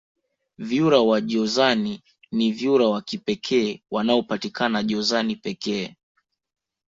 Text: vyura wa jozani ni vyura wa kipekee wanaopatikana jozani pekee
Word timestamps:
vyura 0.57 0.99
wa 1.01 1.21
jozani 1.21 2.03
ni 2.31 2.51
vyura 2.51 2.87
wa 2.89 3.01
kipekee 3.01 3.83
wanaopatikana 3.91 4.83
jozani 4.83 5.35
pekee 5.35 5.95